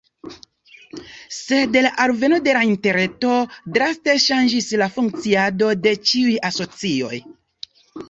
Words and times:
Sed 1.39 1.77
la 1.87 1.91
alveno 2.05 2.39
de 2.49 2.57
interreto 2.71 3.37
draste 3.77 4.19
ŝanĝis 4.27 4.73
la 4.85 4.91
funkciadon 4.99 5.87
de 5.87 5.97
ĉiuj 6.11 6.39
asocioj. 6.55 7.27